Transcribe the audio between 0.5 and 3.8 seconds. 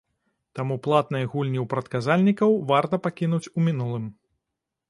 Таму платныя гульні ў прадказальнікаў варта пакінуць у